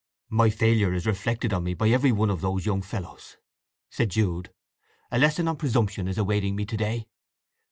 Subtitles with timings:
[0.31, 3.37] "My failure is reflected on me by every one of those young fellows,"
[3.91, 4.51] said Jude.
[5.11, 7.07] "A lesson on presumption is awaiting me to day!